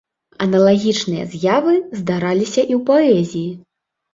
[0.45, 3.51] Аналагічныя з'явы здараліся і ў паэзіі.